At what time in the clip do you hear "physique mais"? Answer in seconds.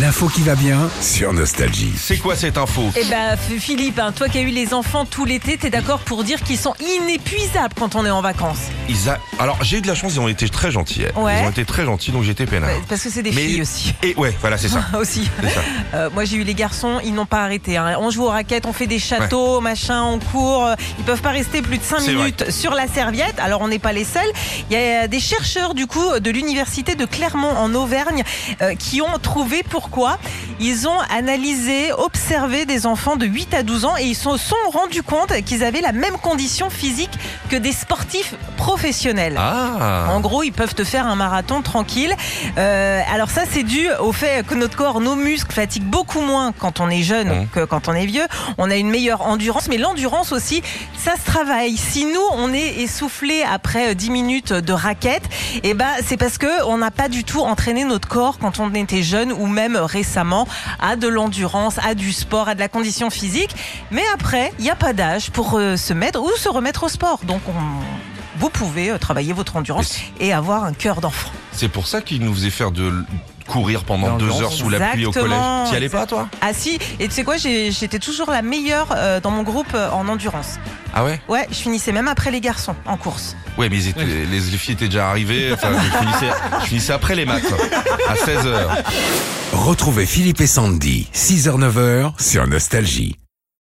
63.08-64.04